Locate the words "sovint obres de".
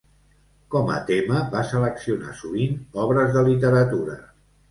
2.41-3.47